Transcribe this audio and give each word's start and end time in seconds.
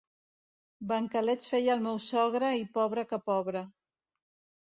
Bancalets 0.91 1.51
feia 1.51 1.75
el 1.75 1.83
meu 1.87 1.99
sogre 2.07 2.51
i 2.61 2.65
pobre 2.79 3.03
que 3.11 3.23
pobre. 3.27 3.65